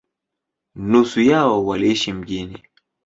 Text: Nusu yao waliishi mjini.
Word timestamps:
Nusu 0.75 1.21
yao 1.21 1.65
waliishi 1.65 2.13
mjini. 2.13 2.63